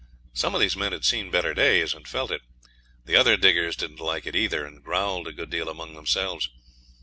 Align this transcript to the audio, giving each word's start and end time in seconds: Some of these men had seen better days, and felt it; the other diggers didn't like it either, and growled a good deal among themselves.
Some 0.33 0.55
of 0.55 0.61
these 0.61 0.75
men 0.75 0.93
had 0.93 1.05
seen 1.05 1.29
better 1.29 1.53
days, 1.53 1.93
and 1.93 2.07
felt 2.07 2.31
it; 2.31 2.41
the 3.05 3.15
other 3.15 3.37
diggers 3.37 3.75
didn't 3.75 3.99
like 3.99 4.25
it 4.25 4.35
either, 4.35 4.65
and 4.65 4.83
growled 4.83 5.27
a 5.27 5.31
good 5.31 5.51
deal 5.51 5.69
among 5.69 5.93
themselves. 5.93 6.49